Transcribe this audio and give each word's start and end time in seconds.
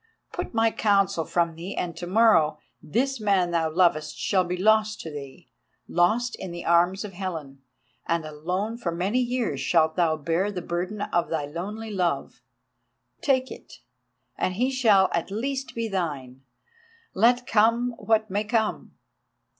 Put 0.33 0.51
my 0.51 0.71
counsel 0.71 1.25
from 1.25 1.53
thee 1.53 1.75
and 1.77 1.95
to 1.97 2.07
morrow 2.07 2.57
this 2.81 3.19
man 3.19 3.51
thou 3.51 3.69
lovest 3.71 4.17
shall 4.17 4.43
be 4.43 4.57
lost 4.57 4.99
to 5.01 5.11
thee, 5.11 5.51
lost 5.87 6.35
in 6.37 6.49
the 6.49 6.65
arms 6.65 7.05
of 7.05 7.13
Helen; 7.13 7.61
and 8.07 8.25
alone 8.25 8.79
for 8.79 8.91
many 8.91 9.19
years 9.19 9.61
shalt 9.61 9.95
thou 9.95 10.17
bear 10.17 10.51
the 10.51 10.63
burden 10.63 11.01
of 11.01 11.29
thy 11.29 11.45
lonely 11.45 11.91
love. 11.91 12.41
Take 13.21 13.51
it, 13.51 13.73
and 14.39 14.55
he 14.55 14.71
shall 14.71 15.07
at 15.13 15.29
least 15.29 15.75
be 15.75 15.87
thine, 15.87 16.45
let 17.13 17.45
come 17.45 17.93
what 17.99 18.27
may 18.27 18.43
come. 18.43 18.95